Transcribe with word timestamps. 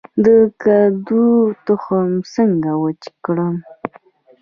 د 0.25 0.25
کدو 0.63 1.27
تخم 1.65 2.07
څنګه 2.33 2.71
وچ 2.81 3.03
کړم؟ 3.25 3.55